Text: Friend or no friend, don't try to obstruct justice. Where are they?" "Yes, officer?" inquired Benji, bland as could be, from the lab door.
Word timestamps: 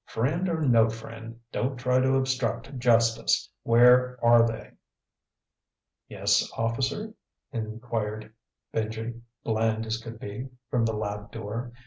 Friend 0.07 0.49
or 0.49 0.61
no 0.61 0.89
friend, 0.89 1.39
don't 1.51 1.77
try 1.77 1.99
to 1.99 2.15
obstruct 2.15 2.75
justice. 2.79 3.47
Where 3.61 4.17
are 4.25 4.47
they?" 4.47 4.71
"Yes, 6.07 6.51
officer?" 6.57 7.13
inquired 7.51 8.33
Benji, 8.73 9.21
bland 9.43 9.85
as 9.85 9.97
could 10.01 10.19
be, 10.19 10.49
from 10.71 10.85
the 10.85 10.95
lab 10.95 11.31
door. 11.31 11.71